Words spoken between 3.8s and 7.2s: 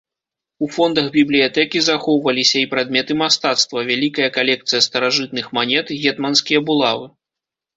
вялікая калекцыя старажытных манет, гетманскія булавы.